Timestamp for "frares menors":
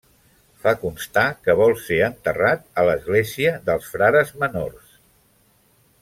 3.97-4.97